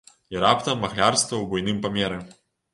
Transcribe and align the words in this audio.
І 0.35 0.39
раптам 0.43 0.81
махлярства 0.85 1.31
ў 1.31 1.53
буйным 1.53 1.79
памеры! 1.87 2.21